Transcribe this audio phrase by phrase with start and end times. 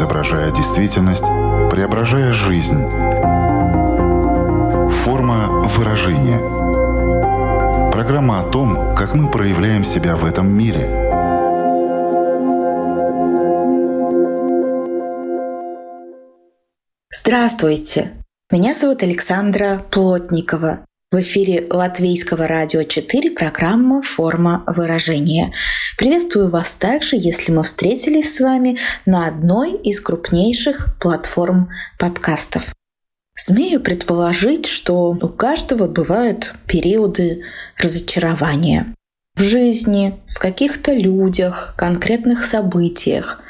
[0.00, 1.26] изображая действительность,
[1.70, 2.88] преображая жизнь.
[5.04, 6.40] Форма выражения.
[7.92, 10.88] Программа о том, как мы проявляем себя в этом мире.
[17.12, 18.12] Здравствуйте!
[18.50, 20.78] Меня зовут Александра Плотникова.
[21.12, 25.52] В эфире Латвийского радио 4 программа «Форма выражения».
[25.98, 32.72] Приветствую вас также, если мы встретились с вами на одной из крупнейших платформ подкастов.
[33.34, 37.42] Смею предположить, что у каждого бывают периоды
[37.76, 38.94] разочарования
[39.34, 43.42] в жизни, в каких-то людях, конкретных событиях.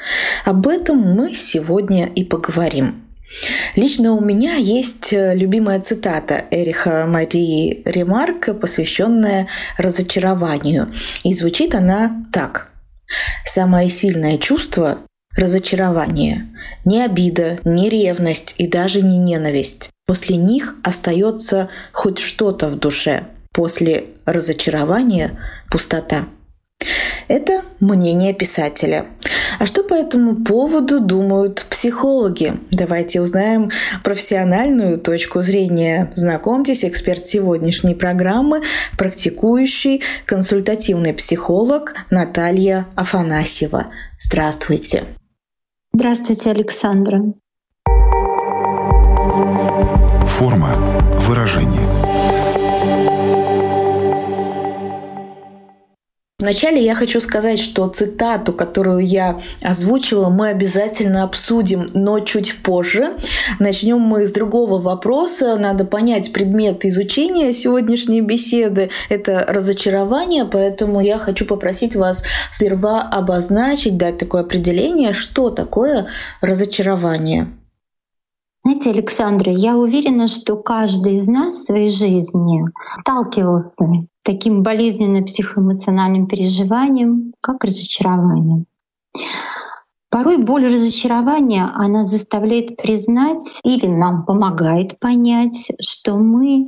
[0.45, 3.10] Об этом мы сегодня и поговорим.
[3.75, 10.93] Лично у меня есть э, любимая цитата Эриха Марии Ремарка, посвященная разочарованию.
[11.23, 12.71] И звучит она так.
[13.45, 14.99] «Самое сильное чувство–
[15.35, 16.47] разочарование.
[16.85, 19.89] Не обида, не ревность и даже не ненависть.
[20.05, 23.23] После них остается хоть что-то в душе.
[23.53, 25.31] После разочарования–
[25.71, 26.25] пустота».
[27.27, 29.05] Это мнение писателя.
[29.59, 32.53] А что по этому поводу думают психологи?
[32.71, 33.71] Давайте узнаем
[34.03, 36.11] профессиональную точку зрения.
[36.13, 38.61] Знакомьтесь, эксперт сегодняшней программы,
[38.97, 43.87] практикующий консультативный психолог Наталья Афанасьева.
[44.19, 45.03] Здравствуйте.
[45.93, 47.21] Здравствуйте, Александра.
[50.27, 50.69] Форма
[51.27, 52.00] выражения.
[56.41, 63.15] Вначале я хочу сказать, что цитату, которую я озвучила, мы обязательно обсудим, но чуть позже.
[63.59, 65.55] Начнем мы с другого вопроса.
[65.57, 68.89] Надо понять предмет изучения сегодняшней беседы.
[69.09, 76.07] Это разочарование, поэтому я хочу попросить вас сперва обозначить, дать такое определение, что такое
[76.41, 77.49] разочарование.
[78.63, 82.63] Знаете, Александра, я уверена, что каждый из нас в своей жизни
[82.99, 83.73] сталкивался
[84.23, 88.65] таким болезненным психоэмоциональным переживанием, как разочарование.
[90.11, 96.67] Порой боль разочарования, она заставляет признать или нам помогает понять, что мы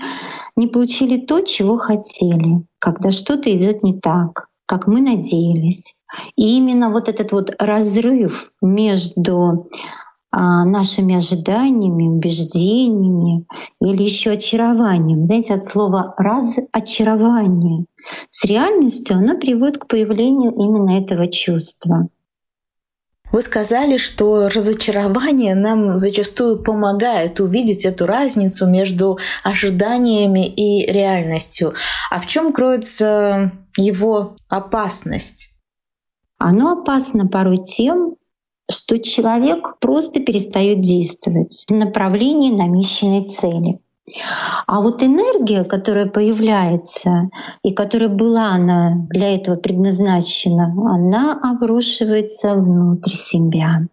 [0.55, 5.93] не получили то, чего хотели, когда что-то идет не так, как мы надеялись.
[6.35, 9.69] И именно вот этот вот разрыв между
[10.35, 13.45] нашими ожиданиями, убеждениями
[13.79, 15.23] или еще очарованием.
[15.25, 17.85] Знаете, от слова разочарование
[18.31, 22.09] с реальностью оно приводит к появлению именно этого чувства.
[23.31, 31.73] Вы сказали, что разочарование нам зачастую помогает увидеть эту разницу между ожиданиями и реальностью.
[32.11, 35.49] А в чем кроется его опасность?
[36.37, 38.17] Оно опасно порой тем,
[38.71, 43.79] что человек просто перестает действовать в направлении намеченной цели.
[44.67, 47.29] А вот энергия, которая появляется
[47.63, 53.87] и которая была она для этого предназначена, она обрушивается внутрь себя.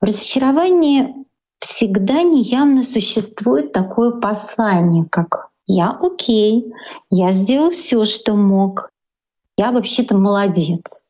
[0.00, 1.14] В разочаровании
[1.58, 6.72] всегда неявно существует такое послание, как «я окей,
[7.10, 8.90] я сделал все, что мог,
[9.56, 11.02] я вообще-то молодец».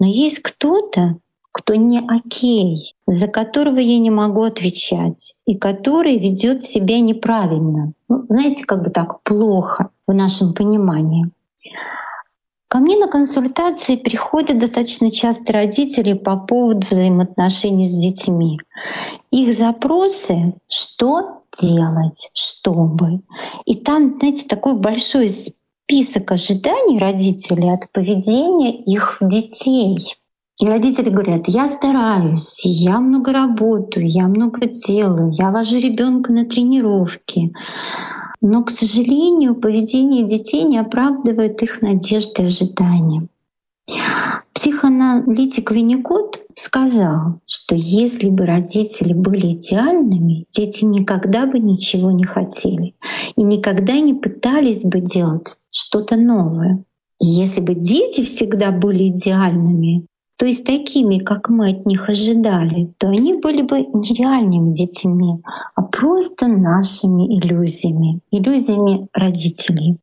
[0.00, 1.18] Но есть кто-то,
[1.54, 7.92] кто не окей, за которого я не могу отвечать и который ведет себя неправильно.
[8.08, 11.30] Ну, знаете, как бы так плохо в нашем понимании.
[12.66, 18.58] Ко мне на консультации приходят достаточно часто родители по поводу взаимоотношений с детьми.
[19.30, 23.20] Их запросы— что делать, чтобы.
[23.64, 30.16] И там, знаете, такой большой список ожиданий родителей от поведения их детей.
[30.60, 36.44] И родители говорят, я стараюсь, я много работаю, я много делаю, я вожу ребенка на
[36.44, 37.52] тренировки.
[38.40, 43.26] Но, к сожалению, поведение детей не оправдывает их надежды и ожидания.
[44.54, 52.94] Психоаналитик Винникот сказал, что если бы родители были идеальными, дети никогда бы ничего не хотели
[53.36, 56.84] и никогда не пытались бы делать что-то новое.
[57.20, 60.06] И если бы дети всегда были идеальными,
[60.44, 65.42] то есть такими, как мы от них ожидали, то они были бы нереальными детьми,
[65.74, 69.96] а просто нашими иллюзиями, иллюзиями родителей.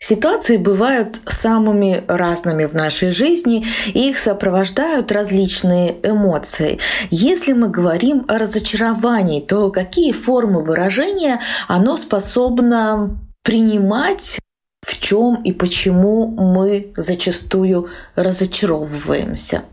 [0.00, 3.64] Ситуации бывают самыми разными в нашей жизни,
[3.94, 6.80] и их сопровождают различные эмоции.
[7.12, 11.38] Если мы говорим о разочаровании, то какие формы выражения
[11.68, 14.40] оно способно принимать
[14.82, 19.64] в чем и почему мы зачастую разочаровываемся?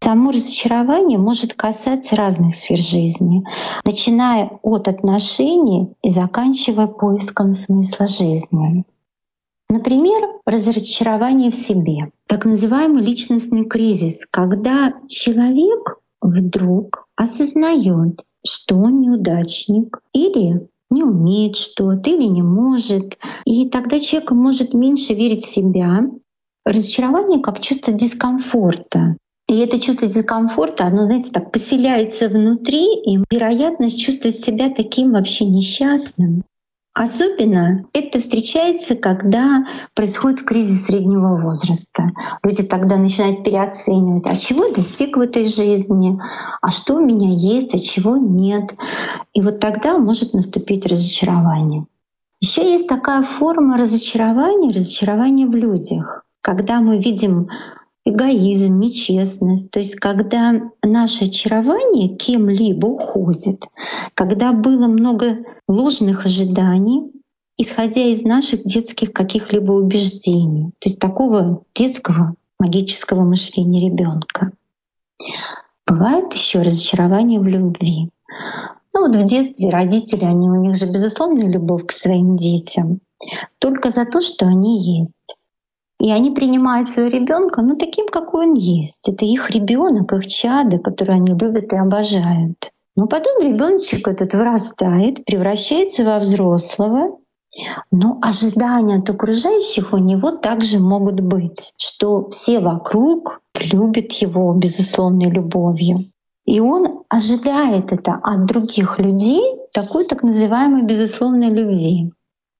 [0.00, 3.42] Само разочарование может касаться разных сфер жизни,
[3.84, 8.84] начиная от отношений и заканчивая поиском смысла жизни.
[9.68, 20.00] Например, разочарование в себе, так называемый личностный кризис, когда человек вдруг осознает, что он неудачник
[20.12, 23.18] или не умеет что-то или не может.
[23.44, 26.02] И тогда человек может меньше верить в себя.
[26.64, 29.16] Разочарование как чувство дискомфорта.
[29.48, 35.46] И это чувство дискомфорта, оно, знаете, так поселяется внутри, и вероятность чувствовать себя таким вообще
[35.46, 36.42] несчастным.
[36.94, 39.64] Особенно это встречается, когда
[39.94, 42.10] происходит кризис среднего возраста.
[42.42, 46.18] Люди тогда начинают переоценивать, а чего достиг в этой жизни,
[46.60, 48.74] а что у меня есть, а чего нет.
[49.32, 51.86] И вот тогда может наступить разочарование.
[52.40, 57.48] Еще есть такая форма разочарования, разочарования в людях, когда мы видим
[58.08, 59.70] эгоизм, нечестность.
[59.70, 63.64] То есть когда наше очарование кем-либо уходит,
[64.14, 67.10] когда было много ложных ожиданий,
[67.56, 74.52] исходя из наших детских каких-либо убеждений, то есть такого детского магического мышления ребенка.
[75.86, 78.10] Бывает еще разочарование в любви.
[78.94, 83.00] Ну вот в детстве родители, они, у них же безусловная любовь к своим детям,
[83.58, 85.37] только за то, что они есть.
[86.00, 89.08] И они принимают своего ребенка, ну, таким, какой он есть.
[89.08, 92.70] Это их ребенок, их чадо, который они любят и обожают.
[92.94, 97.18] Но потом ребеночек этот вырастает, превращается во взрослого,
[97.90, 105.30] но ожидания от окружающих у него также могут быть, что все вокруг любят его безусловной
[105.30, 105.96] любовью.
[106.44, 109.42] И он ожидает это от других людей,
[109.72, 112.10] такой так называемой безусловной любви.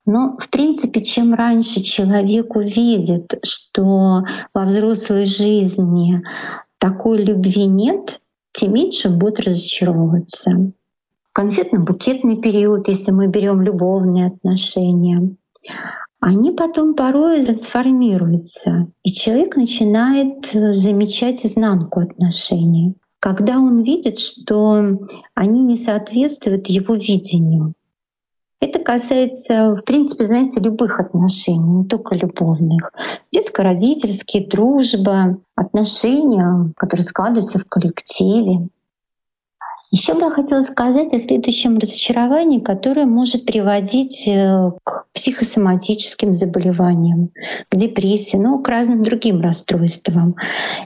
[0.08, 4.22] Но, в принципе, чем раньше человек увидит, что
[4.55, 6.22] во взрослой жизни
[6.78, 8.19] такой любви нет,
[8.52, 10.72] тем меньше будет разочаровываться.
[11.34, 15.37] Конфетно-букетный период, если мы берем любовные отношения,
[16.20, 25.00] они потом порой трансформируются, и человек начинает замечать изнанку отношений, когда он видит, что
[25.34, 27.75] они не соответствуют его видению.
[28.60, 32.93] Это касается, в принципе, знаете, любых отношений, не только любовных.
[33.32, 38.69] Детско-родительские, дружба, отношения, которые складываются в коллективе.
[39.90, 47.31] Еще бы я хотела сказать о следующем разочаровании, которое может приводить э, к психосоматическим заболеваниям,
[47.70, 50.37] к депрессии, но к разным другим расстройствам.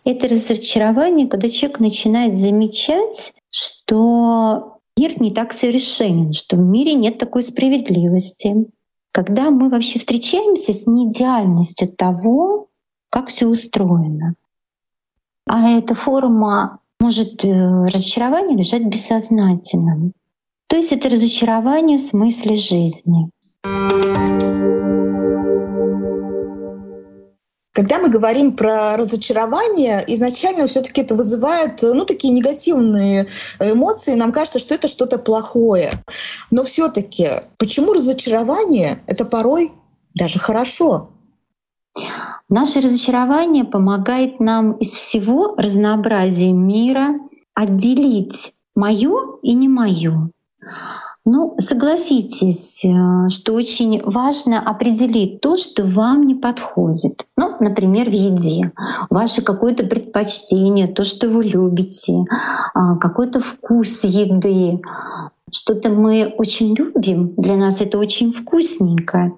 [0.05, 7.19] Это разочарование, когда человек начинает замечать, что Мир не так совершенен, что в мире нет
[7.19, 8.67] такой справедливости.
[9.12, 12.69] Когда мы вообще встречаемся с неидеальностью того,
[13.11, 14.35] как все устроено.
[15.47, 20.12] А эта форма может э, разочарование лежать бессознательном.
[20.69, 23.29] То есть это разочарование в смысле жизни.
[27.73, 33.27] Когда мы говорим про разочарование, изначально все-таки это вызывает ну, такие негативные
[33.61, 34.13] эмоции.
[34.13, 35.93] Нам кажется, что это что-то плохое.
[36.51, 37.29] Но все-таки
[37.59, 39.73] почему разочарование это порой
[40.15, 41.08] даже хорошо?
[42.51, 47.15] Наше разочарование помогает нам из всего разнообразия мира
[47.55, 50.31] отделить мое и не мое.
[51.24, 57.24] Ну, согласитесь, э, что очень важно определить то, что вам не подходит.
[57.36, 58.72] Ну, например, в еде.
[59.08, 62.24] Ваше какое-то предпочтение, то, что вы любите,
[62.74, 64.81] а, какой-то вкус еды.
[65.55, 69.32] Что-то мы очень любим, для нас это очень вкусненько.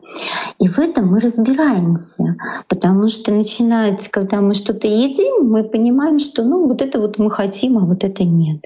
[0.58, 2.36] И в этом мы разбираемся.
[2.68, 7.30] Потому что начинается, когда мы что-то едим, мы понимаем, что ну вот это вот мы
[7.30, 8.64] хотим, а вот это нет.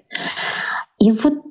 [1.01, 1.43] И вот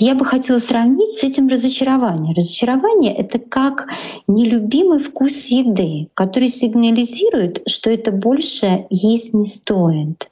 [0.00, 2.34] я бы хотела сравнить с этим разочарование.
[2.34, 3.86] Разочарование— это как
[4.26, 10.30] нелюбимый вкус еды, который сигнализирует, что это больше есть не стоит.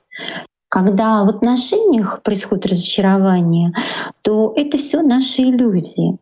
[0.71, 3.75] Когда в отношениях происходит разочарование,
[4.23, 6.19] то это все наши иллюзии.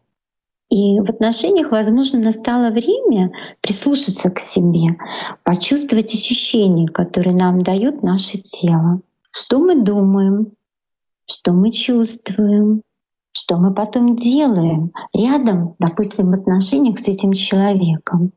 [0.68, 4.96] И в отношениях, возможно, настало время прислушаться к себе,
[5.44, 9.02] почувствовать ощущения, которые нам дает наше тело.
[9.30, 10.52] Что мы думаем,
[11.28, 12.82] что мы чувствуем,
[13.36, 18.32] что мы потом делаем рядом, допустим, в отношениях с этим человеком.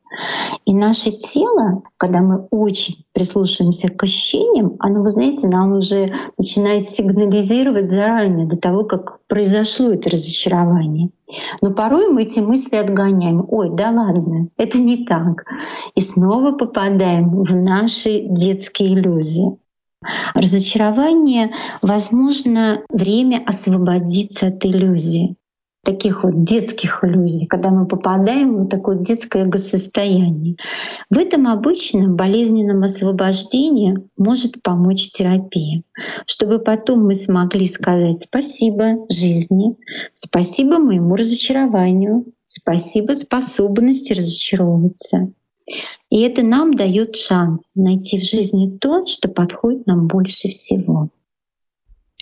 [0.66, 6.90] И наше тело, когда мы очень прислушиваемся к ощущениям, оно, вы знаете, нам уже начинает
[6.90, 11.12] сигнализировать заранее, до того, как произошло это разочарование.
[11.62, 13.46] Но порой мы эти мысли отгоняем.
[13.48, 15.46] Ой, да ладно, это не так.
[15.96, 19.58] И снова попадаем в наши детские иллюзии.
[20.34, 21.52] Разочарование,
[21.82, 25.36] возможно, время освободиться от иллюзий
[25.84, 30.56] таких вот детских иллюзий, когда мы попадаем в такое детское эго-состояние.
[31.10, 35.84] В этом обычном болезненном освобождении может помочь терапия,
[36.28, 39.78] чтобы потом мы смогли сказать спасибо жизни,
[40.14, 45.32] спасибо моему разочарованию, спасибо способности разочаровываться.
[46.10, 51.10] И это нам дает шанс найти в жизни то, что подходит нам больше всего.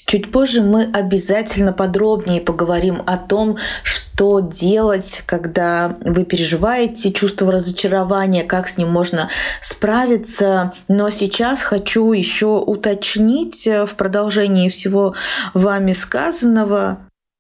[0.08, 8.46] Чуть позже мы обязательно подробнее поговорим о том, что делать, когда вы переживаете чувство разочарования,
[8.46, 9.28] как с ним можно
[9.62, 10.72] справиться.
[10.88, 15.14] Но сейчас хочу еще уточнить в продолжении всего
[15.54, 17.00] вами сказанного,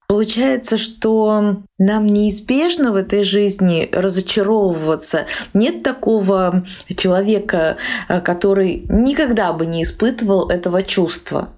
[0.09, 5.25] Получается, что нам неизбежно в этой жизни разочаровываться.
[5.53, 6.63] Нет такого
[6.95, 7.75] человека,
[8.07, 11.49] э, который никогда бы не испытывал этого чувства.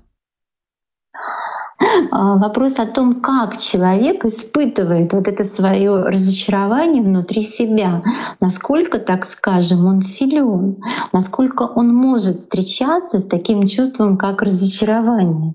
[2.12, 8.02] А, вопрос о том, как человек испытывает вот это свое разочарование внутри себя,
[8.42, 10.78] насколько, так скажем, он силен,
[11.14, 15.54] насколько он может встречаться с таким чувством, как разочарование.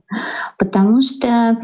[0.58, 1.58] Потому что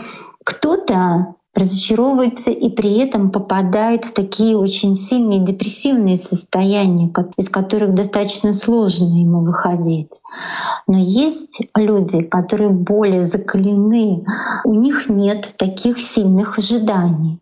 [0.50, 8.52] кто-то разочаровывается и при этом попадает в такие очень сильные депрессивные состояния, из которых достаточно
[8.52, 10.12] сложно ему выходить.
[10.86, 14.24] Но есть люди, которые более закалены,
[14.64, 17.40] у них нет таких сильных ожиданий.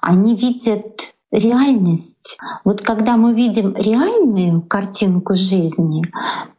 [0.00, 2.36] Они видят реальность.
[2.64, 6.02] Вот когда мы видим реальную картинку жизни,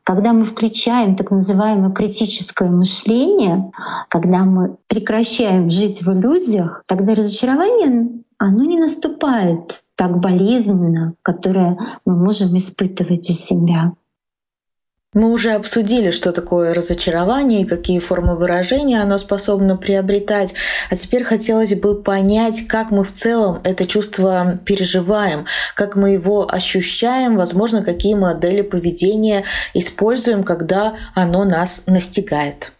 [0.03, 3.71] когда мы включаем так называемое критическое мышление,
[4.09, 12.15] когда мы прекращаем жить в иллюзиях, тогда разочарование, оно не наступает так болезненно, которое мы
[12.15, 13.93] можем испытывать у себя.
[15.13, 20.53] Мы уже обсудили, что такое разочарование и какие формы выражения оно способно приобретать.
[20.89, 26.49] А теперь хотелось бы понять, как мы в целом это чувство переживаем, как мы его
[26.49, 32.71] ощущаем, возможно, какие модели поведения используем, когда оно нас настигает.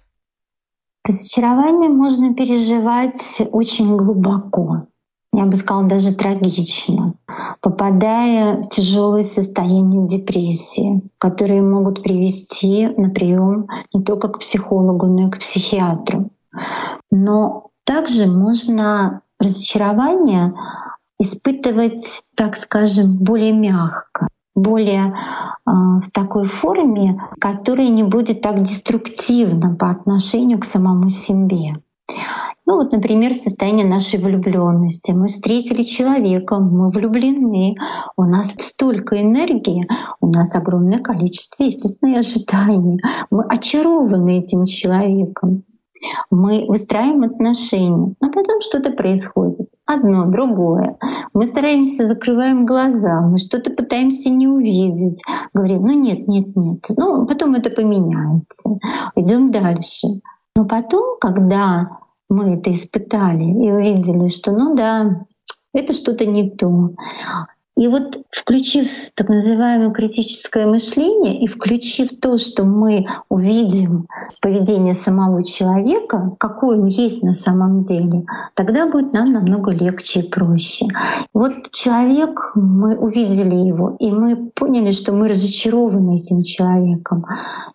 [1.05, 4.87] Разочарование можно переживать очень глубоко
[5.33, 7.13] я бы сказала, даже трагично,
[7.61, 15.27] попадая в тяжелые состояния депрессии, которые могут привести на прием не только к психологу, но
[15.27, 16.29] и к психиатру.
[17.09, 20.53] Но также можно разочарование
[21.17, 29.75] испытывать, так скажем, более мягко более э, в такой форме, которая не будет так деструктивна
[29.75, 31.77] по отношению к самому себе.
[32.65, 35.11] Ну вот, например, состояние нашей влюбленности.
[35.11, 37.75] Мы встретили человека, мы влюблены,
[38.15, 39.87] у нас столько энергии,
[40.21, 43.01] у нас огромное количество, естественно, ожиданий.
[43.29, 45.63] Мы очарованы этим человеком.
[46.29, 49.69] Мы выстраиваем отношения, а потом что-то происходит.
[49.85, 50.97] Одно, другое.
[51.33, 55.21] Мы стараемся, закрываем глаза, мы что-то пытаемся не увидеть.
[55.53, 56.79] Говорим, ну нет, нет, нет.
[56.95, 58.79] Ну, потом это поменяется.
[59.15, 60.07] Идем дальше.
[60.55, 62.00] Но потом, когда
[62.31, 65.25] мы это испытали и увидели, что ну да,
[65.73, 66.91] это что-то не то.
[67.77, 74.07] И вот включив так называемое критическое мышление и включив то, что мы увидим
[74.41, 80.29] поведение самого человека, какой он есть на самом деле, тогда будет нам намного легче и
[80.29, 80.87] проще.
[81.33, 87.25] Вот человек, мы увидели его, и мы поняли, что мы разочарованы этим человеком,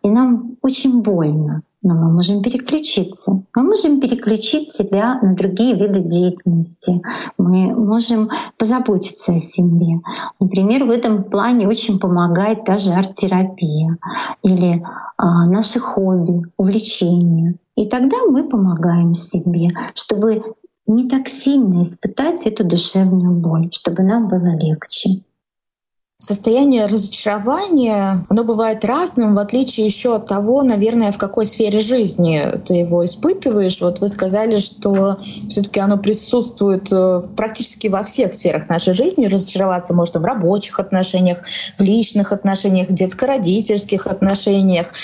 [0.03, 3.45] и нам очень больно но мы можем переключиться.
[3.55, 7.01] Мы можем переключить себя на другие виды деятельности.
[7.39, 8.29] Мы можем
[8.59, 10.01] позаботиться о себе.
[10.41, 13.99] Например, в этом плане очень помогает даже арт-терапия
[14.43, 14.85] или
[15.17, 17.55] а, наши хобби, увлечения.
[17.77, 20.43] И тогда мы помогаем себе, чтобы
[20.89, 25.23] не так сильно испытать эту душевную боль, чтобы нам было легче.
[26.19, 32.43] Состояние разочарования, оно бывает разным, в отличие еще от того, наверное, в какой сфере жизни
[32.65, 33.83] ты его испытываешь.
[33.83, 35.19] Вот вы сказали, что
[35.51, 39.27] все-таки оно присутствует э, практически во всех сферах нашей жизни.
[39.27, 41.43] Разочароваться можно в рабочих отношениях,
[41.77, 44.95] в личных отношениях, в детско-родительских отношениях.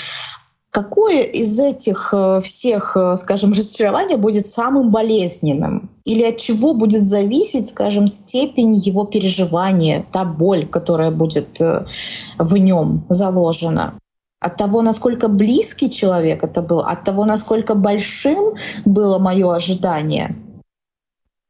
[0.73, 5.91] Какое из этих э, всех, э, скажем, разочарований будет самым болезненным?
[6.07, 11.85] Или от чего будет зависеть, скажем, степень его переживания, та боль, которая будет э,
[12.39, 13.93] в нем заложена?
[14.41, 18.55] От того, насколько близкий человек это был, от того, насколько большим
[18.87, 20.35] было мое ожидание.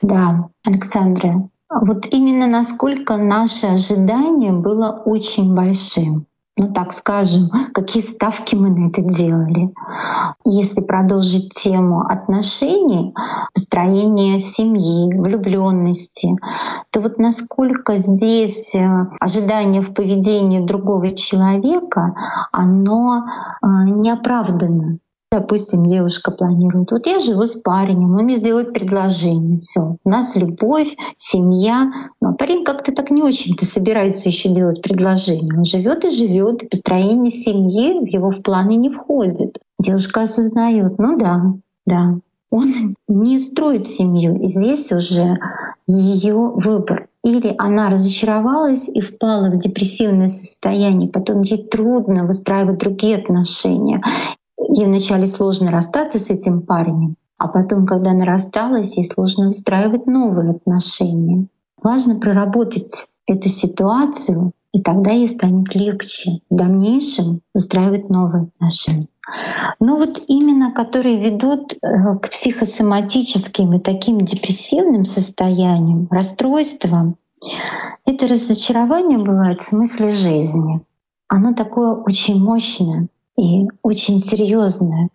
[0.01, 6.27] Да, Александра, вот именно насколько наше ожидание было очень большим
[6.57, 9.73] ну так скажем, какие ставки мы на это делали.
[10.45, 13.15] Если продолжить тему отношений,
[13.55, 16.37] построения семьи, влюбленности,
[16.91, 22.15] то вот насколько здесь э, ожидание в поведении другого человека,
[22.53, 23.25] оно
[23.63, 24.99] э, неоправданно.
[25.33, 30.37] Допустим, девушка планирует, вот я живу с парнем, он мне сделает предложение, все, у нас
[30.37, 35.57] любовь, семья, но парень как-то так не очень-то собирается еще делать предложение.
[35.57, 39.59] Он живет и живет, и построение семьи в его в планы не входит.
[39.81, 41.55] Девушка осознает, ну да,
[41.87, 42.19] да,
[42.51, 45.39] он не строит семью, и здесь уже
[45.87, 47.09] ее выбор.
[47.25, 54.03] Или она разочаровалась и впала в депрессивное состояние, потом ей трудно выстраивать другие отношения.
[54.75, 60.07] Ей вначале сложно расстаться с этим парнем, а потом, когда она рассталась, ей сложно выстраивать
[60.07, 61.47] новые отношения.
[61.83, 69.09] Важно проработать эту ситуацию, и тогда ей станет легче в дальнейшем выстраивать новые отношения.
[69.79, 77.17] Но вот именно которые ведут э, к психосоматическим и таким депрессивным состояниям, расстройствам,
[78.07, 80.81] это разочарование бывает в смысле жизни.
[81.29, 83.09] Оно такое очень мощное
[83.39, 85.09] и очень серьезное.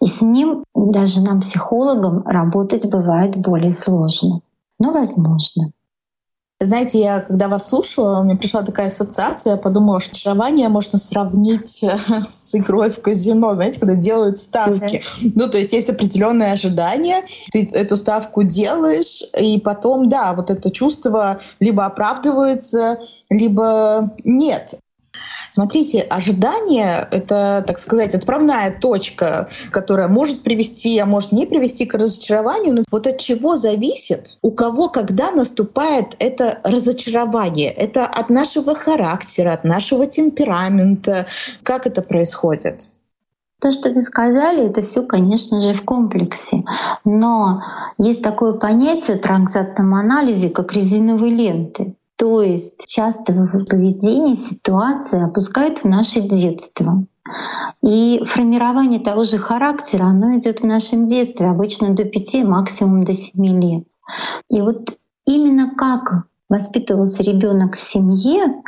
[0.00, 4.40] И с ним даже нам, психологам, работать бывает более сложно,
[4.78, 5.72] но возможно.
[6.62, 11.82] Знаете, я когда вас слушала, мне пришла такая ассоциация, я подумала, что шарование можно сравнить
[11.82, 11.96] э,
[12.28, 14.96] с игрой в казино, знаете, когда делают ставки.
[14.96, 15.32] Mm-hmm.
[15.36, 20.70] Ну, то есть есть определенное ожидание, ты эту ставку делаешь, и потом, да, вот это
[20.70, 22.98] чувство либо оправдывается,
[23.30, 24.78] либо нет.
[25.50, 31.94] Смотрите, ожидание— это, так сказать, отправная точка, которая может привести, а может не привести к
[31.94, 32.74] разочарованию.
[32.74, 37.70] Но вот от чего зависит, у кого когда наступает это разочарование?
[37.70, 41.26] Это от нашего характера, от нашего темперамента.
[41.64, 42.88] Как это происходит?
[43.60, 46.64] То, что вы сказали, это все, конечно же, в комплексе.
[47.04, 47.62] Но
[47.98, 51.94] есть такое понятие в транзактном анализе, как резиновые ленты.
[52.20, 57.06] То есть часто в поведении ситуации опускают в наше детство.
[57.82, 63.14] И формирование того же характера, оно идет в нашем детстве, обычно до 5, максимум до
[63.14, 63.84] 7 лет.
[64.50, 68.62] И вот именно как воспитывался ребенок в семье,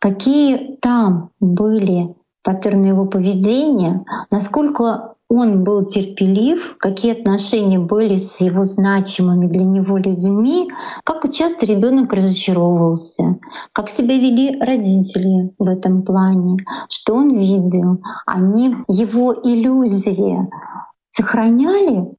[0.00, 8.64] какие там были паттерны его поведения, насколько он был терпелив, какие отношения были с его
[8.64, 10.70] значимыми для него людьми,
[11.04, 13.38] как часто ребенок разочаровывался,
[13.72, 16.58] как себя вели родители в этом плане,
[16.88, 18.00] что он видел.
[18.26, 20.48] Они его иллюзии
[21.10, 22.14] сохраняли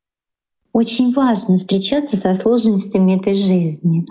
[0.77, 4.05] очень важно встречаться со сложностями этой жизни.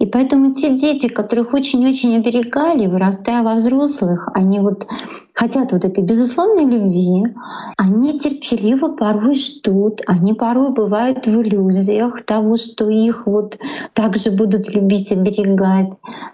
[0.00, 4.88] И поэтому те дети, которых очень-очень оберегали, вырастая во взрослых, они вот
[5.34, 7.32] хотят вот этой безусловной любви,
[7.76, 13.56] они терпеливо порой ждут, они порой бывают в иллюзиях того, что их вот
[13.92, 15.92] также будут любить, оберегать.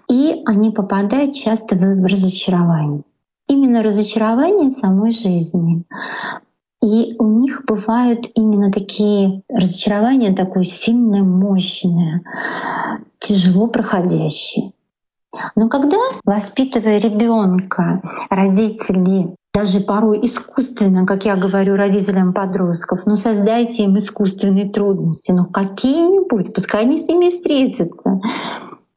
[0.09, 3.03] И они попадают часто в разочарование
[3.47, 5.83] именно разочарование самой жизни.
[6.83, 12.21] И у них бывают именно такие разочарования, такое сильное, мощное,
[13.19, 14.73] тяжело проходящие.
[15.55, 23.85] Но когда, воспитывая ребенка, родители даже порой искусственно, как я говорю родителям подростков, ну создайте
[23.85, 28.21] им искусственные трудности, ну какие-нибудь, пускай они с ними встретятся.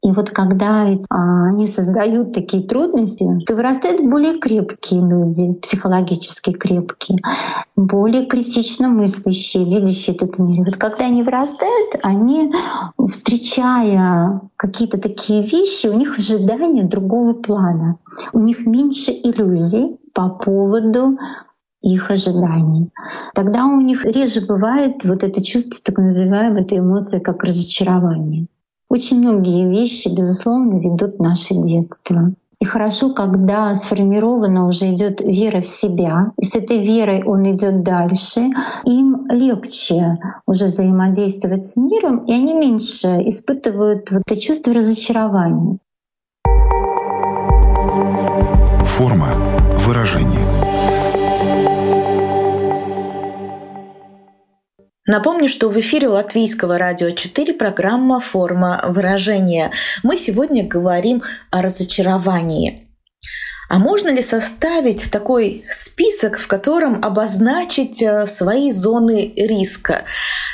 [0.03, 7.19] И вот когда а, они создают такие трудности, то вырастают более крепкие люди, психологически крепкие,
[7.75, 10.61] более критично мыслящие, видящие этот мир.
[10.61, 12.51] И вот когда они вырастают, они,
[13.11, 17.97] встречая какие-то такие вещи, у них ожидания другого плана.
[18.33, 21.19] У них меньше иллюзий по поводу
[21.81, 22.89] их ожиданий.
[23.35, 28.47] Тогда у них реже бывает вот это чувство, так называемое, эта эмоция, как разочарование.
[28.91, 32.33] Очень многие вещи, безусловно, ведут наше детство.
[32.59, 37.83] И хорошо, когда сформирована уже идет вера в себя, и с этой верой он идет
[37.83, 38.49] дальше,
[38.83, 45.77] им легче уже взаимодействовать с миром, и они меньше испытывают вот это чувство разочарования.
[48.87, 49.27] Форма
[55.11, 59.73] Напомню, что в эфире Латвийского радио 4 программа «Форма выражения».
[60.03, 62.87] Мы сегодня говорим о разочаровании.
[63.71, 70.03] А можно ли составить такой список, в котором обозначить э, свои зоны риска?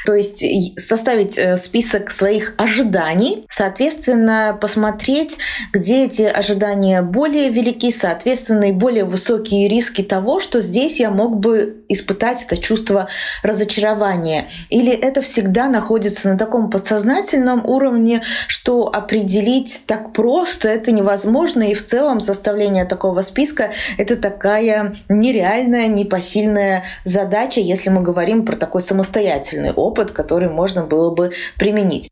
[0.06, 0.44] То есть
[0.80, 5.38] составить э, список своих ожиданий, соответственно, посмотреть,
[5.74, 11.40] где эти ожидания более велики, соответственно, и более высокие риски того, что здесь я мог
[11.40, 13.08] бы испытать это чувство
[13.42, 14.48] разочарования.
[14.70, 21.74] Или это всегда находится на таком подсознательном уровне, что определить так просто это невозможно, и
[21.74, 28.56] в целом составление такого такого списка, это такая нереальная, непосильная задача, если мы говорим про
[28.58, 32.10] такой самостоятельный опыт, который можно было бы применить.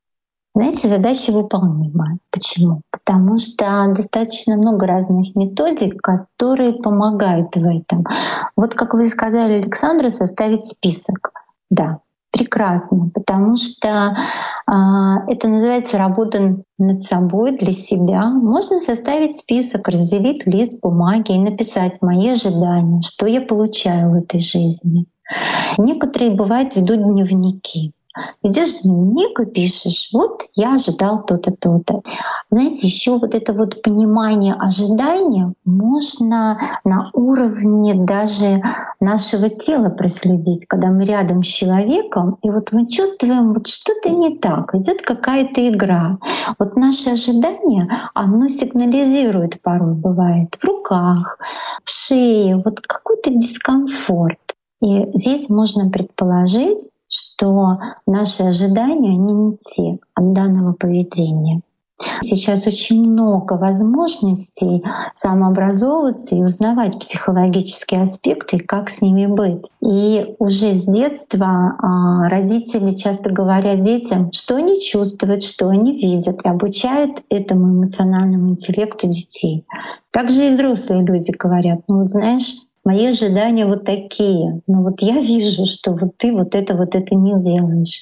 [0.56, 2.18] Знаете, задача выполнима.
[2.32, 2.82] Почему?
[2.92, 8.06] Потому что достаточно много разных методик, которые помогают в этом.
[8.56, 11.34] Вот как вы сказали, Александра, составить список.
[11.70, 12.00] Да,
[12.32, 14.16] прекрасно, потому что
[15.28, 18.30] это называется работа над собой для себя.
[18.30, 24.40] Можно составить список, разделить лист бумаги и написать мои ожидания, что я получаю в этой
[24.40, 25.06] жизни.
[25.78, 27.94] Некоторые бывают ведут дневники.
[28.44, 32.02] Идешь в дневник и пишешь, вот я ожидал то-то, то-то.
[32.50, 38.62] Знаете, еще вот это вот понимание ожидания можно на уровне даже
[39.00, 44.38] нашего тела проследить, когда мы рядом с человеком, и вот мы чувствуем, вот что-то не
[44.38, 46.18] так, идет какая-то игра.
[46.58, 51.38] Вот наше ожидание, оно сигнализирует порой бывает в руках,
[51.84, 54.40] в шее, вот какой-то дискомфорт.
[54.82, 56.88] И здесь можно предположить,
[57.36, 61.62] что наши ожидания, они не те от данного поведения.
[62.22, 64.84] Сейчас очень много возможностей
[65.16, 69.64] самообразовываться и узнавать психологические аспекты, как с ними быть.
[69.82, 76.42] И уже с детства а, родители часто говорят детям, что они чувствуют, что они видят,
[76.44, 79.66] и обучают этому эмоциональному интеллекту детей.
[80.12, 84.62] Также и взрослые люди говорят, ну вот знаешь, мои ожидания вот такие.
[84.68, 88.00] Но вот я вижу, что вот ты вот это вот это не делаешь.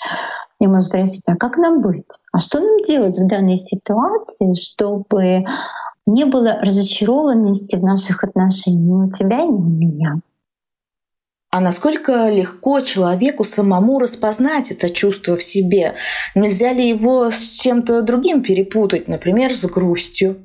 [0.59, 2.07] Мне можно спросить, а как нам быть?
[2.31, 5.45] А что нам делать в данной ситуации, чтобы
[6.05, 10.19] не было разочарованности в наших отношениях ни у тебя, ни у меня?
[11.49, 15.93] А насколько легко человеку самому распознать это чувство в себе?
[16.33, 20.37] Нельзя ли его с чем-то другим перепутать, например, с грустью?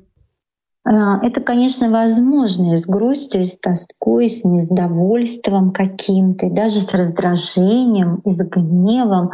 [0.85, 6.79] А, это, конечно, возможно и с грустью, и с тоской, и с недовольством каким-то, даже
[6.79, 9.29] с раздражением, и с гневом,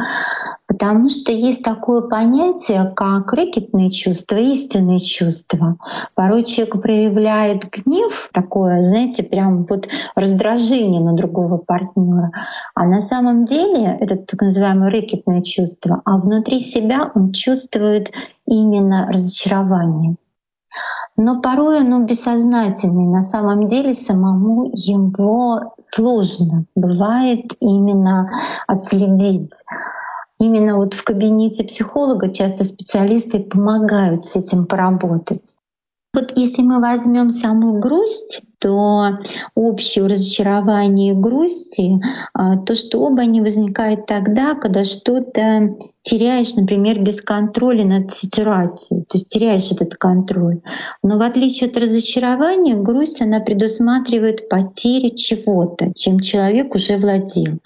[0.67, 5.77] потому что есть такое понятие, как рэкетные чувства, истинные чувства.
[6.15, 12.31] Порой человек проявляет гнев, такое, знаете, прям вот раздражение на другого партнера,
[12.73, 18.11] а на самом деле это так называемое рэкетное чувство, а внутри себя он чувствует
[18.47, 20.15] именно разочарование
[21.17, 23.09] но порой оно бессознательное.
[23.09, 28.29] На самом деле самому его сложно бывает именно
[28.67, 29.51] отследить.
[30.39, 35.53] Именно вот в кабинете психолога часто специалисты помогают с этим поработать.
[36.13, 39.19] Вот если мы возьмем саму грусть, то
[39.55, 42.01] общее разочарование и грусти,
[42.33, 49.01] а, то что оба они возникают тогда, когда что-то теряешь, например, без контроля над ситуацией,
[49.01, 50.61] то есть теряешь этот контроль.
[51.01, 57.57] Но в отличие от разочарования, грусть, она предусматривает потерю чего-то, чем человек уже владел.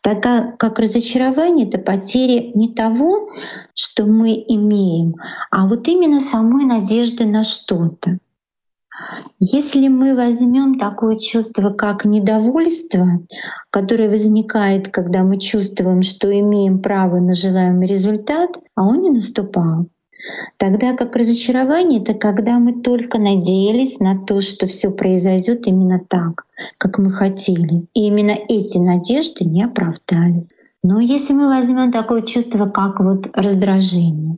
[0.00, 0.22] Так
[0.58, 3.28] как разочарование— это потеря не того,
[3.74, 5.16] что мы имеем,
[5.50, 8.18] а вот именно самой надежды на что-то.
[9.38, 13.20] Если мы возьмем такое чувство, как недовольство,
[13.70, 19.86] которое возникает, когда мы чувствуем, что имеем право на желаемый результат, а он не наступал,
[20.56, 26.44] Тогда как разочарование— это когда мы только надеялись на то, что все произойдет именно так,
[26.76, 27.86] как мы хотели.
[27.94, 30.50] И именно эти надежды не оправдались.
[30.82, 34.36] Но если мы возьмем такое чувство, как вот раздражение,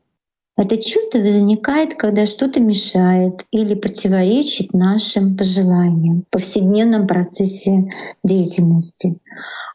[0.57, 7.91] это чувство возникает, когда что-то мешает или противоречит нашим пожеланиям в повседневном процессе
[8.23, 9.19] деятельности.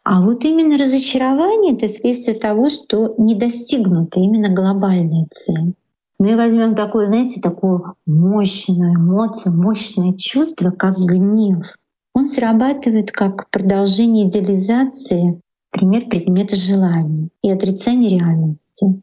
[0.03, 5.73] А вот именно разочарование— это следствие того, что не достигнута именно глобальная цель.
[6.19, 11.65] Мы возьмем такое, знаете, такую мощную эмоцию, мощное чувство, как гнев.
[12.13, 19.01] Он срабатывает как продолжение идеализации, пример предмета желания и отрицание реальности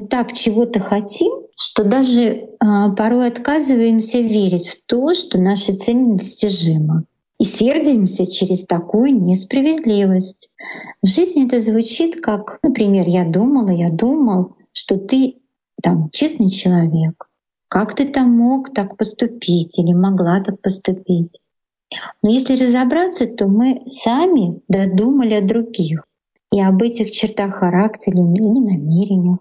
[0.00, 2.46] так чего-то хотим, что даже э,
[2.96, 7.04] порой отказываемся верить в то, что наша цель недостижима.
[7.40, 10.50] и сердимся через такую несправедливость.
[11.02, 15.36] В жизни это звучит как, например, я думала, я думал, что ты
[15.82, 17.28] там честный человек.
[17.68, 21.38] Как ты там мог так поступить или могла так поступить?
[22.22, 26.04] Но если разобраться, то мы сами додумали о других
[26.52, 29.38] и об этих чертах характера или намерениях.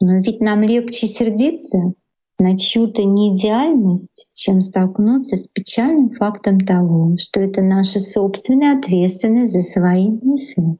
[0.00, 1.94] Но ведь нам легче сердиться
[2.38, 9.62] на чью-то неидеальность, чем столкнуться с печальным фактом того, что это наша собственная ответственность за
[9.62, 10.78] свои мысли.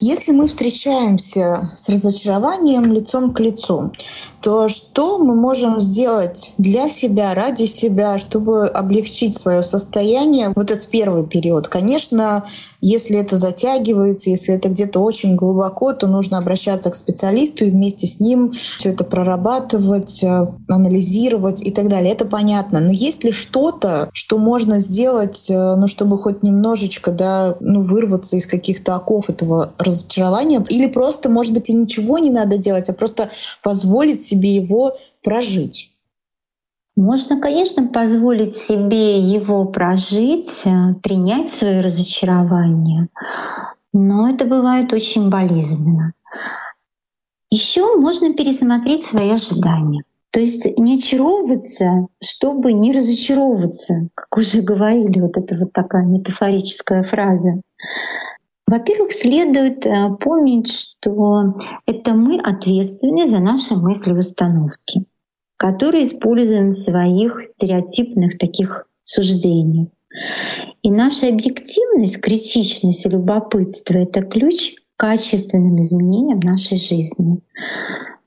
[0.00, 3.92] Если мы встречаемся с разочарованием лицом к лицу,
[4.40, 10.88] то что мы можем сделать для себя, ради себя, чтобы облегчить свое состояние в этот
[10.88, 11.66] первый период?
[11.66, 12.44] Конечно,
[12.80, 18.06] если это затягивается, если это где-то очень глубоко, то нужно обращаться к специалисту и вместе
[18.06, 22.12] с ним все это прорабатывать, э, анализировать и так далее.
[22.12, 22.80] Это понятно.
[22.80, 28.36] Но есть ли что-то, что можно сделать, э, ну, чтобы хоть немножечко да, ну, вырваться
[28.36, 30.64] из каких-то оков этого разочарования?
[30.68, 33.30] Или просто, может быть, и ничего не надо делать, а просто
[33.62, 35.90] позволить себе его прожить?
[36.98, 43.06] Можно, конечно, позволить себе его прожить, э, принять свои разочарования,
[43.92, 46.12] но это бывает очень болезненно.
[47.50, 50.02] Еще можно пересмотреть свои ожидания.
[50.30, 57.04] То есть не очаровываться, чтобы не разочаровываться, как уже говорили, вот это вот такая метафорическая
[57.04, 57.60] фраза.
[58.66, 65.06] Во-первых, следует э, помнить, что это мы ответственны за наши мысли и установки
[65.58, 69.88] которые используем в своих стереотипных таких суждениях.
[70.82, 77.40] И наша объективность, критичность и любопытство— это ключ к качественным изменениям нашей жизни.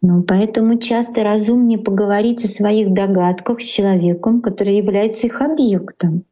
[0.02, 6.26] Но поэтому часто разумнее поговорить о своих догадках с человеком, который является их объектом,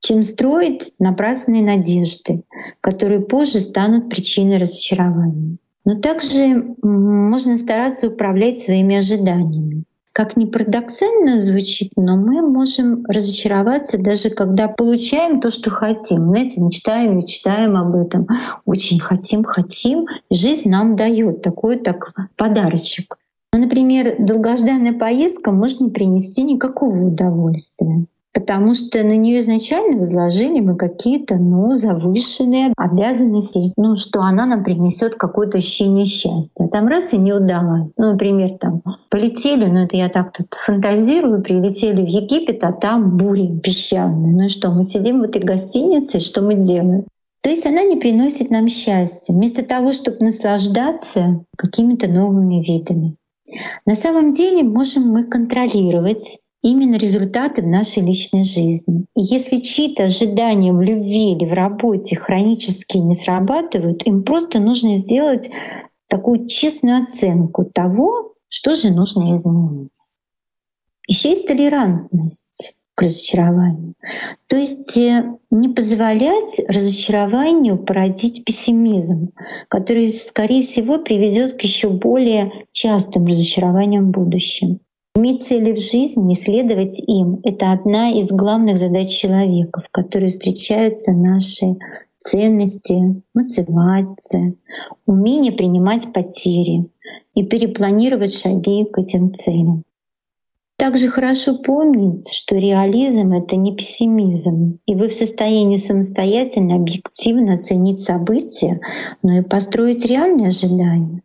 [0.00, 2.42] чем строить напрасные надежды,
[2.80, 5.58] которые позже станут причиной разочарования.
[5.84, 9.84] Но также можно стараться управлять своими ожиданиями.
[10.12, 16.28] Как ни парадоксально звучит, но мы можем разочароваться даже когда получаем то, что хотим.
[16.28, 18.26] Знаете, мечтаем, мечтаем об этом,
[18.66, 20.06] очень хотим, хотим.
[20.30, 23.16] Жизнь нам дает такой так подарочек.
[23.54, 30.60] Ну, например, долгожданная поездка может не принести никакого удовольствия потому что на нее изначально возложили
[30.60, 36.68] мы какие-то ну, завышенные обязанности, ну, что она нам принесет какое-то ощущение счастья.
[36.68, 37.94] Там раз и не удалось.
[37.98, 43.16] Ну, например, там полетели, ну это я так тут фантазирую, прилетели в Египет, а там
[43.16, 44.32] буря песчаная.
[44.32, 47.04] Ну что, мы сидим в этой гостинице, что мы делаем?
[47.42, 53.16] То есть она не приносит нам счастья, вместо того, чтобы наслаждаться какими-то новыми видами.
[53.84, 59.06] На самом деле можем мы контролировать именно результаты в нашей личной жизни.
[59.14, 64.96] И если чьи-то ожидания в любви или в работе хронически не срабатывают, им просто нужно
[64.96, 65.50] сделать
[66.08, 70.08] такую честную оценку того, что же нужно изменить.
[71.08, 73.94] Еще есть толерантность к разочарованию.
[74.46, 79.32] То есть э, не позволять разочарованию породить пессимизм,
[79.68, 84.80] который, скорее всего, приведет к еще более частым разочарованиям в будущем.
[85.14, 91.12] Иметь цели в жизни, исследовать им— это одна из главных задач человека, в которой встречаются
[91.12, 91.76] наши
[92.20, 94.54] ценности, мотивация,
[95.04, 96.86] умение принимать потери
[97.34, 99.84] и перепланировать шаги к этим целям.
[100.76, 108.02] Также хорошо помнить, что реализм— это не пессимизм, и вы в состоянии самостоятельно, объективно оценить
[108.02, 108.80] события,
[109.22, 111.21] но и построить реальные ожидания.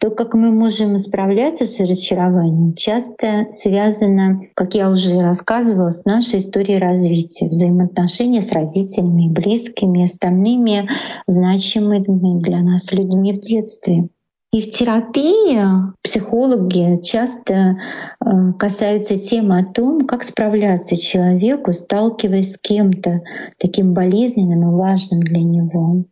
[0.00, 6.38] То, как мы можем справляться с разочарованием, часто связано, как я уже рассказывала, с нашей
[6.38, 10.88] историей развития, взаимоотношения с родителями, близкими, остальными
[11.26, 14.08] значимыми для нас людьми в детстве.
[14.52, 15.60] И в терапии
[16.02, 23.22] психологи часто э, касаются темы о том, как справляться человеку, сталкиваясь с кем-то
[23.58, 26.04] таким болезненным и важным для него.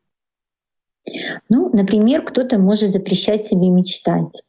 [1.48, 4.42] Ну, например, кто-то может запрещать себе мечтать,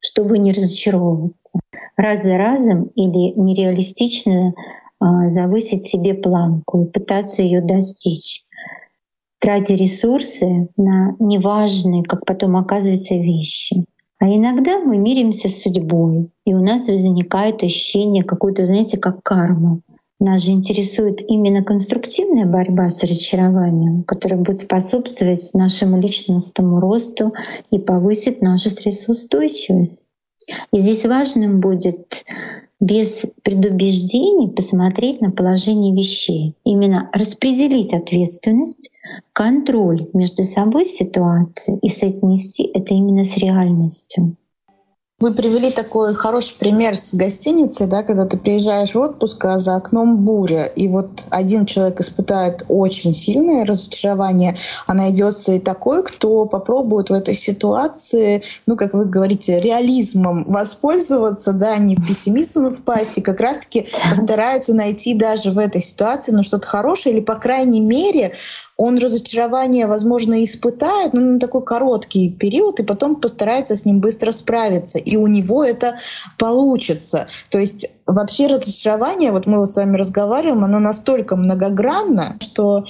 [0.00, 1.50] чтобы не разочаровываться.
[1.96, 4.54] Раз за разом или нереалистично
[4.98, 8.44] а, завысить себе планку и пытаться ее достичь,
[9.38, 13.84] тратя ресурсы на неважные, как потом оказывается, вещи.
[14.18, 19.80] А иногда мы миримся с судьбой, и у нас возникает ощущение какой-то, знаете, как карма.
[20.24, 27.32] Нас же интересует именно конструктивная борьба с разочарованием, которая будет способствовать нашему личностному росту
[27.72, 30.04] и повысит нашу стрессоустойчивость.
[30.72, 32.24] И здесь важным будет
[32.78, 36.54] без предубеждений посмотреть на положение вещей.
[36.62, 38.90] Именно распределить ответственность,
[39.32, 44.36] контроль между собой ситуации и соотнести это именно с реальностью.
[45.22, 49.76] Вы привели такой хороший пример с гостиницей, да, когда ты приезжаешь в отпуск, а за
[49.76, 54.58] окном буря, и вот один человек испытает очень сильное разочарование,
[54.88, 61.52] а найдется и такой, кто попробует в этой ситуации, ну, как вы говорите, реализмом воспользоваться,
[61.52, 66.42] да, не в пессимизм впасть, и как раз-таки постарается найти даже в этой ситуации, ну,
[66.42, 68.32] что-то хорошее, или, по крайней мере,
[68.76, 74.32] он разочарование, возможно, испытает, но на такой короткий период, и потом постарается с ним быстро
[74.32, 74.98] справиться.
[75.12, 75.98] И у него это
[76.38, 77.28] получится.
[77.50, 82.84] То есть вообще разочарование, вот мы с вами разговариваем, оно настолько многогранно, что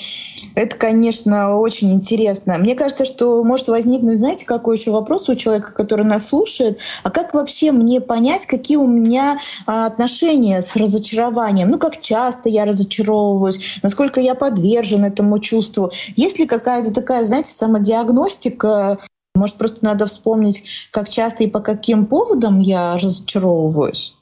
[0.54, 2.58] это, конечно, очень интересно.
[2.58, 7.10] Мне кажется, что может возникнуть, знаете, какой еще вопрос у человека, который нас слушает, а
[7.10, 11.70] как вообще мне понять, какие у меня а, отношения с разочарованием?
[11.70, 15.90] Ну, как часто я разочаровываюсь, насколько я подвержен этому чувству?
[16.14, 18.98] Есть ли какая-то такая, знаете, самодиагностика,
[19.34, 24.14] может, просто надо вспомнить, как часто и по каким поводам я разочаровываюсь?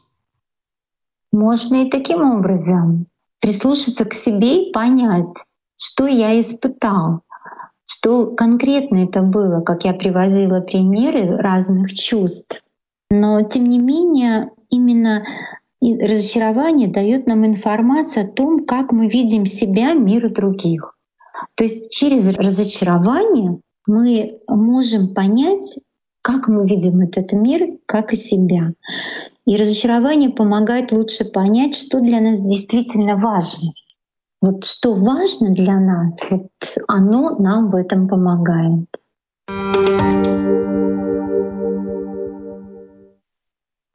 [1.33, 3.07] Можно и таким образом
[3.41, 5.33] прислушаться к себе и понять,
[5.77, 7.23] что я испытал,
[7.87, 12.63] что конкретно это было, как я приводила примеры разных чувств.
[13.11, 15.25] Но тем не менее, именно
[15.81, 20.97] разочарование дает нам информацию о том, как мы видим себя, мир и других.
[21.55, 25.79] То есть через разочарование мы можем понять,
[26.23, 28.73] как мы видим этот мир, как и себя.
[29.47, 33.73] И разочарование помогает лучше понять, что для нас действительно важно.
[34.43, 36.49] Вот что важно для нас, вот
[36.89, 38.87] оно нам в этом помогает.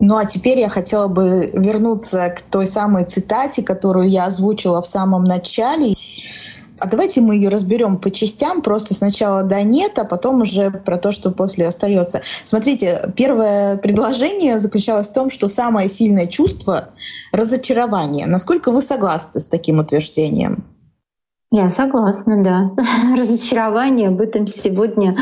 [0.08, 4.86] Ну а теперь я хотела бы вернуться к той самой цитате, которую я озвучила в
[4.86, 5.95] самом начале.
[6.80, 10.98] А давайте мы ее разберем по частям, просто сначала да нет, а потом уже про
[10.98, 12.22] то, что после остается.
[12.44, 16.90] Смотрите, первое предложение заключалось в том, что самое сильное чувство—
[17.32, 18.26] разочарование.
[18.28, 20.66] Насколько вы согласны с таким утверждением?
[21.52, 22.72] Я согласна, да.
[23.16, 25.16] Разочарование об этом сегодня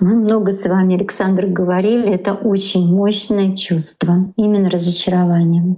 [0.00, 2.10] мы много с вами, Александр, говорили.
[2.10, 5.76] Это очень мощное чувство, именно разочарование.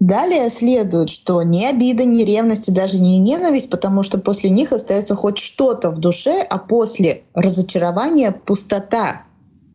[0.00, 4.72] Далее следует, что ни обида, ни ревность и даже не ненависть, потому что после них
[4.72, 9.24] остается хоть что-то в душе, а после разочарования— пустота.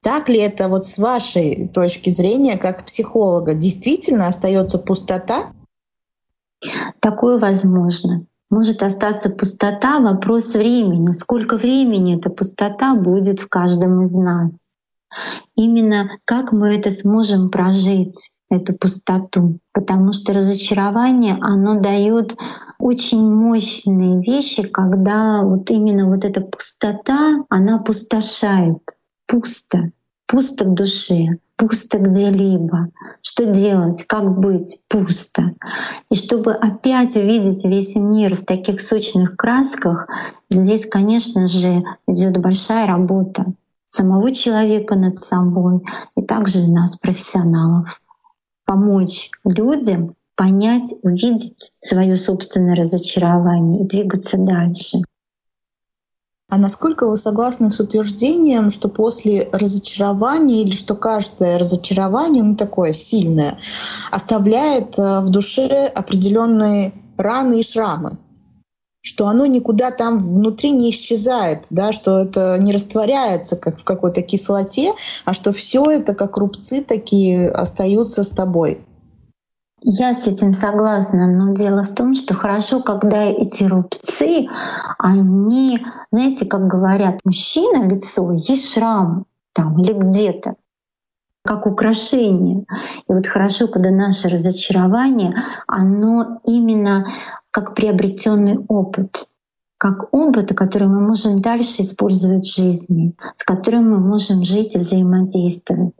[0.01, 3.53] Так ли это вот с вашей точки зрения, как психолога?
[3.53, 5.51] Действительно остается пустота?
[7.01, 8.25] Такое возможно.
[8.49, 11.11] Может остаться пустота, вопрос времени.
[11.11, 14.69] Сколько времени эта пустота будет в каждом из нас?
[15.55, 18.31] Именно как мы это сможем прожить?
[18.49, 22.35] Эту пустоту, потому что разочарование, оно дает
[22.79, 28.79] очень мощные вещи, когда вот именно вот эта пустота, она пустошает,
[29.27, 29.91] пусто,
[30.27, 32.89] пусто в душе, пусто где-либо.
[33.21, 35.53] Что делать, как быть, пусто.
[36.11, 40.07] И чтобы опять увидеть весь мир в таких сочных красках,
[40.49, 43.45] здесь, конечно же, идет большая работа
[43.87, 45.81] самого человека над собой
[46.17, 48.01] и также нас, профессионалов
[48.65, 54.99] помочь людям понять, увидеть свое собственное разочарование и двигаться дальше.
[56.49, 62.93] А насколько вы согласны с утверждением, что после разочарования или что каждое разочарование, ну такое
[62.93, 63.57] сильное,
[64.11, 68.17] оставляет э, в душе определенные раны и шрамы?
[69.05, 74.23] Что оно никуда там внутри не исчезает, да, что это не растворяется как в какой-то
[74.23, 74.93] кислоте,
[75.25, 78.79] а что все это как рубцы такие остаются с тобой.
[79.81, 84.47] Я с этим согласна, но дело в том, что хорошо, когда эти рубцы,
[84.97, 90.55] они, знаете, как говорят, мужчина лицо, есть шрам там или где-то,
[91.43, 92.65] как украшение.
[93.07, 95.35] И вот хорошо, когда наше разочарование,
[95.67, 97.05] оно именно
[97.55, 99.29] как приобретенный опыт,
[99.77, 104.79] как опыт, который мы можем дальше использовать в жизни, с которым мы можем жить и
[104.79, 105.95] взаимодействовать.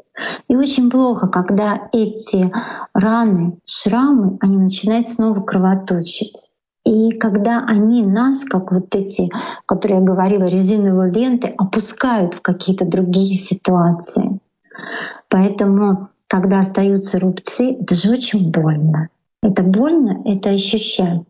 [0.50, 2.52] И очень плохо, когда эти
[2.94, 6.52] раны, шрамы, они начинают снова кровоточить.
[6.84, 9.32] И когда они нас, как вот эти,
[9.66, 14.42] которые я говорила, резиновые ленты, опускают в какие-то другие ситуации.
[15.30, 19.08] Поэтому, когда остаются рубцы, это же очень больно.
[19.42, 21.24] Это больно, это ощущать.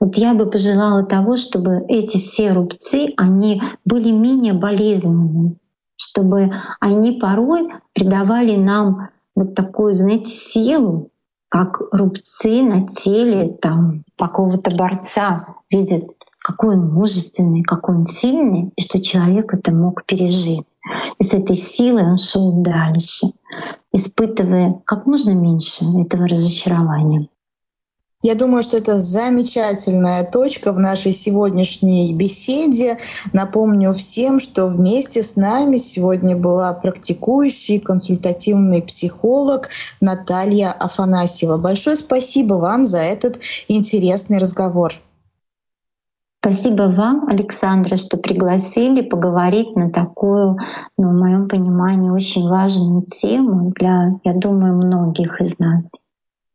[0.00, 5.56] Вот я бы пожелала того, чтобы эти все рубцы, они были менее болезненными,
[5.96, 11.10] чтобы они порой придавали нам вот такую, знаете, силу,
[11.48, 16.04] как рубцы на теле там какого-то борца, видят,
[16.44, 20.66] какой он мужественный, какой он сильный, и что человек это мог пережить.
[21.18, 23.28] И с этой силой он шел дальше,
[23.92, 27.28] испытывая как можно меньше этого разочарования.
[28.24, 32.96] Я думаю, что это замечательная точка в нашей сегодняшней беседе.
[33.34, 39.68] Напомню всем, что вместе с нами сегодня была практикующий консультативный психолог
[40.00, 41.58] Наталья Афанасьева.
[41.58, 44.94] Большое спасибо вам за этот интересный разговор.
[46.42, 50.56] Спасибо вам, Александра, что пригласили поговорить на такую,
[50.96, 55.90] ну, в моем понимании, очень важную тему для, я думаю, многих из нас.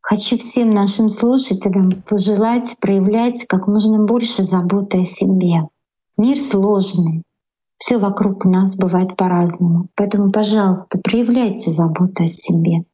[0.09, 5.69] Хочу всем нашим слушателям пожелать проявлять как можно больше заботы о себе.
[6.17, 7.21] Мир сложный,
[7.77, 9.89] все вокруг нас бывает по-разному.
[9.93, 12.85] Поэтому, пожалуйста, проявляйте заботу о себе.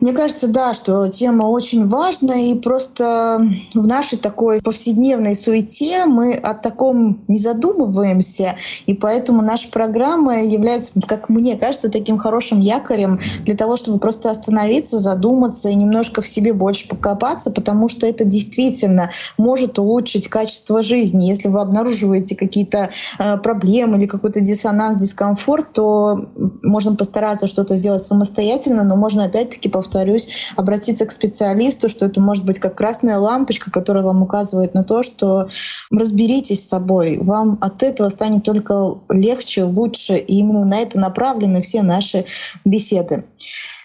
[0.00, 3.40] Мне кажется, да, что тема очень важная, и просто
[3.74, 11.00] в нашей такой повседневной суете мы о таком не задумываемся, и поэтому наша программа является,
[11.06, 16.26] как мне кажется, таким хорошим якорем для того, чтобы просто остановиться, задуматься и немножко в
[16.26, 21.26] себе больше покопаться, потому что это действительно может улучшить качество жизни.
[21.26, 22.90] Если вы обнаруживаете какие-то
[23.20, 26.28] э, проблемы или какой-то диссонанс, дискомфорт, то
[26.62, 32.44] можно постараться что-то сделать самостоятельно, но можно опять-таки повторюсь, обратиться к специалисту, что это может
[32.44, 35.48] быть как красная лампочка, которая вам указывает на то, что
[35.92, 37.18] разберитесь с собой.
[37.20, 40.16] Вам от этого станет только легче, лучше.
[40.16, 42.24] И именно на это направлены все наши
[42.64, 43.24] беседы.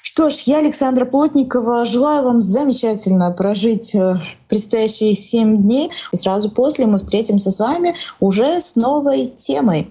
[0.01, 5.91] Что ж, я, Александра Плотникова, желаю вам замечательно прожить э, предстоящие семь дней.
[6.11, 9.89] И сразу после мы встретимся с вами уже с новой темой.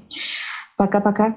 [0.77, 1.37] Пока-пока.